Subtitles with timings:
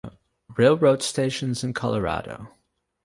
[0.57, 2.51] Railroad stations in Colorado